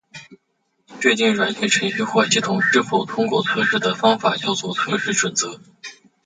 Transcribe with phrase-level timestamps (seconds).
[0.99, 5.59] 确定软件程序或系统是否通过测试的方法叫做测试准则。